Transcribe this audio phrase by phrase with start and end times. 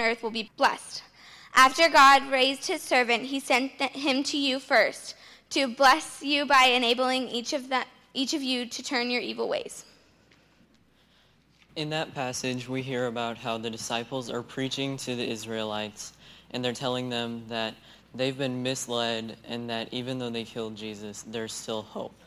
[0.00, 1.02] earth will be blessed.
[1.54, 5.14] After God raised his servant, he sent him to you first
[5.50, 7.84] to bless you by enabling each of, the,
[8.14, 9.84] each of you to turn your evil ways.
[11.76, 16.12] In that passage, we hear about how the disciples are preaching to the Israelites,
[16.50, 17.74] and they're telling them that
[18.14, 22.19] they've been misled and that even though they killed Jesus, there's still hope.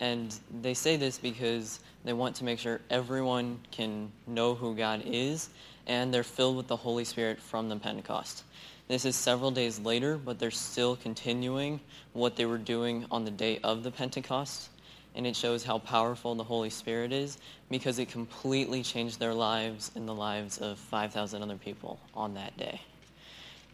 [0.00, 5.02] And they say this because they want to make sure everyone can know who God
[5.04, 5.50] is,
[5.86, 8.44] and they're filled with the Holy Spirit from the Pentecost.
[8.86, 11.80] This is several days later, but they're still continuing
[12.14, 14.70] what they were doing on the day of the Pentecost.
[15.14, 17.38] And it shows how powerful the Holy Spirit is
[17.70, 22.56] because it completely changed their lives and the lives of 5,000 other people on that
[22.56, 22.80] day.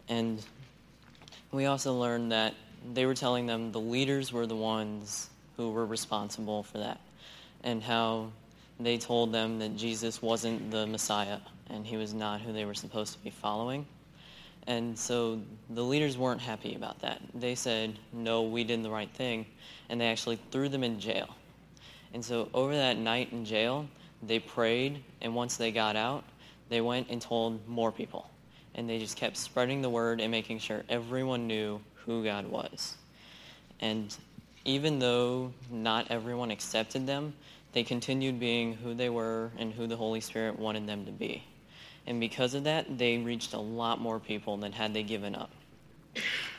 [0.09, 0.43] And
[1.52, 2.54] we also learned that
[2.93, 7.01] they were telling them the leaders were the ones who were responsible for that,
[7.63, 8.31] and how
[8.81, 11.39] they told them that Jesus wasn't the Messiah
[11.71, 13.87] and he was not who they were supposed to be following.
[14.67, 15.41] And so
[15.71, 17.21] the leaders weren't happy about that.
[17.35, 19.46] They said, no, we did the right thing.
[19.88, 21.29] And they actually threw them in jail.
[22.15, 23.87] And so over that night in jail,
[24.23, 25.02] they prayed.
[25.21, 26.24] And once they got out,
[26.71, 28.30] they went and told more people.
[28.74, 32.96] And they just kept spreading the word and making sure everyone knew who God was.
[33.80, 34.16] And
[34.65, 37.34] even though not everyone accepted them,
[37.73, 41.43] they continued being who they were and who the Holy Spirit wanted them to be.
[42.06, 45.51] And because of that, they reached a lot more people than had they given up.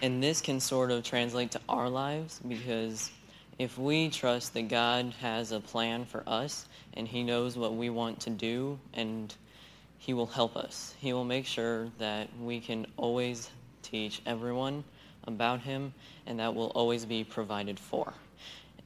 [0.02, 3.12] And this can sort of translate to our lives because
[3.58, 7.90] if we trust that God has a plan for us and He knows what we
[7.90, 9.34] want to do and
[9.97, 13.50] He will help us, He will make sure that we can always
[13.81, 14.84] teach everyone
[15.28, 15.94] about Him
[16.26, 18.14] and that will always be provided for.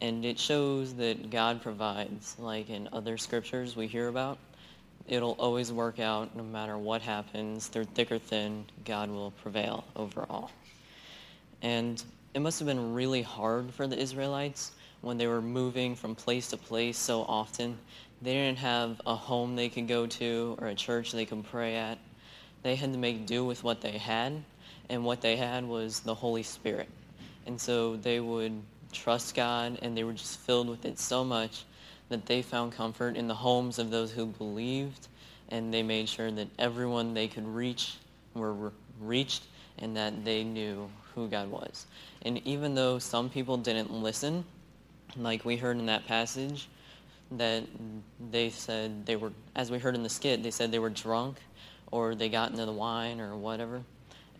[0.01, 4.37] And it shows that God provides, like in other scriptures we hear about,
[5.07, 7.67] it'll always work out no matter what happens.
[7.67, 10.51] Through thick or thin, God will prevail over all.
[11.61, 12.01] And
[12.33, 16.49] it must have been really hard for the Israelites when they were moving from place
[16.49, 17.77] to place so often.
[18.21, 21.75] They didn't have a home they could go to or a church they could pray
[21.75, 21.97] at.
[22.63, 24.43] They had to make do with what they had,
[24.89, 26.89] and what they had was the Holy Spirit.
[27.45, 28.61] And so they would
[28.91, 31.63] trust God, and they were just filled with it so much
[32.09, 35.07] that they found comfort in the homes of those who believed,
[35.49, 37.97] and they made sure that everyone they could reach
[38.33, 39.43] were reached
[39.77, 41.85] and that they knew who God was.
[42.23, 44.43] And even though some people didn't listen,
[45.17, 46.67] like we heard in that passage,
[47.31, 47.63] that
[48.31, 51.37] they said they were, as we heard in the skit, they said they were drunk
[51.91, 53.81] or they got into the wine or whatever.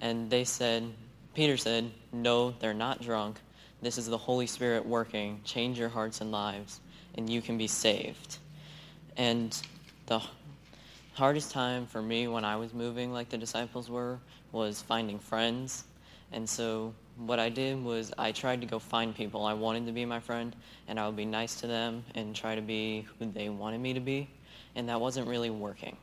[0.01, 0.91] And they said,
[1.33, 3.37] Peter said, No, they're not drunk.
[3.81, 5.41] This is the Holy Spirit working.
[5.43, 6.81] Change your hearts and lives
[7.15, 8.37] and you can be saved.
[9.17, 9.55] And
[10.05, 10.21] the
[11.13, 14.19] hardest time for me when I was moving like the disciples were
[14.51, 15.83] was finding friends.
[16.31, 19.91] And so what I did was I tried to go find people I wanted to
[19.91, 20.55] be my friend,
[20.87, 23.93] and I would be nice to them and try to be who they wanted me
[23.93, 24.29] to be.
[24.75, 25.97] And that wasn't really working.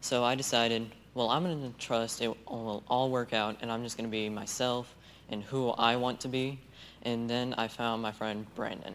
[0.00, 3.82] So I decided, well, I'm going to trust it will all work out, and I'm
[3.82, 4.94] just going to be myself
[5.28, 6.60] and who I want to be.
[7.02, 8.94] And then I found my friend Brandon.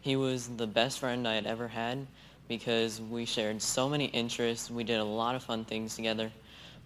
[0.00, 2.06] He was the best friend I had ever had
[2.48, 4.70] because we shared so many interests.
[4.70, 6.30] We did a lot of fun things together.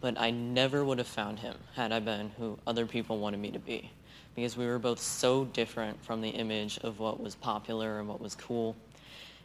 [0.01, 3.53] But I never would have found him had I been who other people wanted me
[3.53, 3.89] to be
[4.35, 8.21] because we were both so different from the image of what was popular and what
[8.21, 8.75] was cool.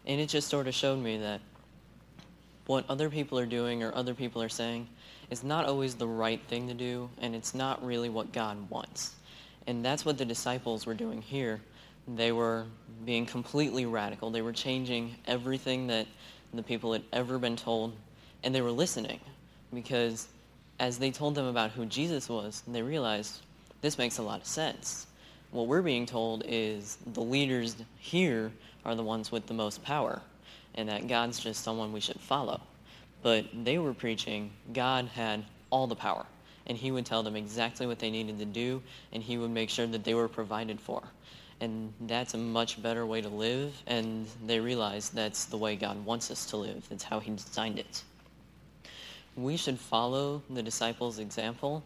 [0.08, 1.42] And it just sort of showed me that
[2.68, 4.88] what other people are doing or other people are saying
[5.30, 9.16] is not always the right thing to do, and it's not really what God wants.
[9.66, 11.60] And that's what the disciples were doing here
[12.08, 12.66] they were
[13.06, 14.30] being completely radical.
[14.30, 16.08] They were changing everything that
[16.54, 17.94] the people had ever been told,
[18.44, 19.20] and they were listening
[19.74, 20.28] because
[20.80, 23.42] as they told them about who Jesus was, they realized
[23.82, 25.08] this makes a lot of sense.
[25.52, 28.52] What we're being told is the leaders here
[28.86, 30.22] are the ones with the most power,
[30.78, 32.62] and that God's just someone we should follow.
[33.24, 36.26] But they were preaching God had all the power,
[36.68, 38.82] and He would tell them exactly what they needed to do,
[39.12, 41.04] and He would make sure that they were provided for.
[41.60, 46.06] And that's a much better way to live and they realized that's the way god
[46.06, 46.88] wants us to live.
[46.88, 48.04] That's how he designed it.
[49.36, 51.84] We should follow the disciples example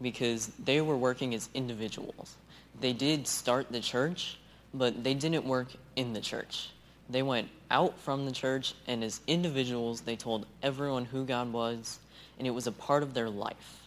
[0.00, 2.36] because they were working as individuals.
[2.80, 4.38] They did start the church
[4.72, 6.70] but they didn't work in the church
[7.10, 11.98] they went out from the church and as individuals they told everyone who god was
[12.38, 13.80] and it was a part of their life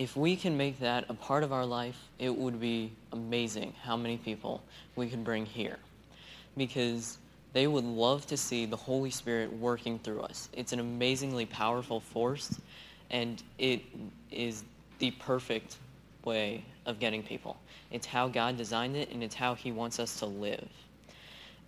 [0.00, 3.98] if we can make that a part of our life, it would be amazing how
[3.98, 4.62] many people
[4.96, 5.76] we could bring here.
[6.56, 7.18] Because
[7.52, 10.48] they would love to see the Holy Spirit working through us.
[10.54, 12.58] It's an amazingly powerful force,
[13.10, 13.82] And it
[14.30, 14.64] is
[15.00, 15.76] the perfect
[16.24, 17.58] way of getting people.
[17.90, 20.68] It's how God designed it, and it's how He wants us to live.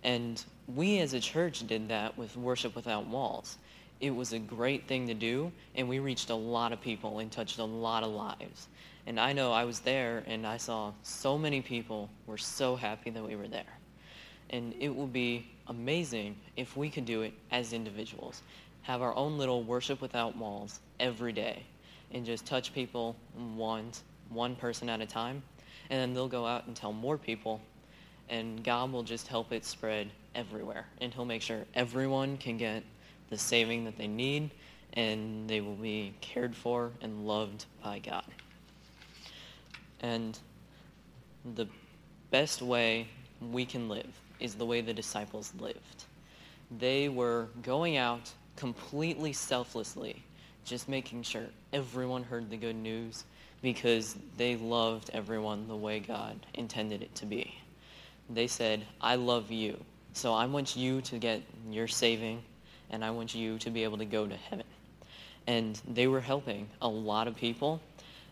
[0.03, 3.57] And we as a church did that with Worship Without Walls.
[4.01, 7.31] It was a great thing to do, and we reached a lot of people and
[7.31, 8.67] touched a lot of lives.
[9.05, 13.09] And I know I was there, and I saw so many people were so happy
[13.11, 13.79] that we were there.
[14.49, 18.41] And it will be amazing if we could do it as individuals.
[18.81, 21.63] Have our own little Worship Without Walls every day
[22.11, 23.15] and just touch people
[23.55, 23.91] one,
[24.29, 25.41] one person at a time.
[25.89, 27.61] And then they'll go out and tell more people
[28.29, 30.85] and God will just help it spread everywhere.
[31.01, 32.83] And He'll make sure everyone can get
[33.29, 34.49] the saving that they need
[34.93, 38.25] and they will be cared for and loved by God.
[40.01, 40.37] And
[41.55, 41.67] the
[42.29, 43.07] best way
[43.51, 44.09] we can live
[44.39, 46.05] is the way the disciples lived.
[46.77, 50.21] They were going out completely selflessly,
[50.65, 53.23] just making sure everyone heard the good news
[53.61, 57.55] because they loved everyone the way God intended it to be
[58.29, 59.83] they said, I love you.
[60.13, 62.43] So I want you to get your saving,
[62.89, 64.65] and I want you to be able to go to heaven.
[65.47, 67.81] And they were helping a lot of people,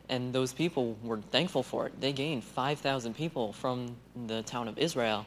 [0.10, 2.00] and those people were thankful for it.
[2.00, 3.96] They gained 5,000 people from
[4.28, 5.26] the town of Israel,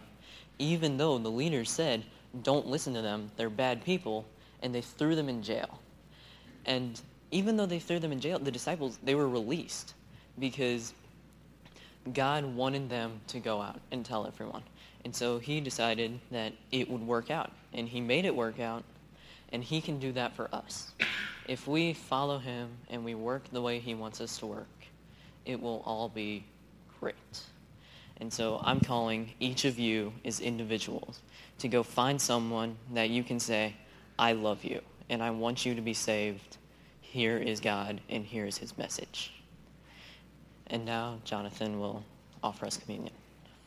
[0.59, 2.05] even though the leaders said,
[2.43, 4.25] don't listen to them, they're bad people,
[4.63, 5.79] and they threw them in jail.
[6.67, 7.01] And
[7.31, 9.95] even though they threw them in jail, the disciples, they were released
[10.39, 10.95] because
[12.13, 14.63] God wanted them to go out and tell everyone.
[15.05, 17.51] And so he decided that it would work out.
[17.73, 18.85] And he made it work out.
[19.53, 20.93] And he can do that for us.
[21.47, 24.69] If we follow him and we work the way he wants us to work,
[25.45, 26.45] it will all be
[27.01, 27.15] great.
[28.19, 31.21] And so I'm calling each of you as individuals
[31.59, 33.75] to go find someone that you can say,
[34.19, 34.81] I love you
[35.11, 36.57] and I want you to be saved.
[37.01, 39.34] Here is God and here is his message.
[40.69, 42.05] And now Jonathan will
[42.43, 43.13] offer us communion.